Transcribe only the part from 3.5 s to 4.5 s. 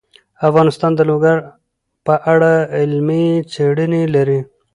څېړنې لري.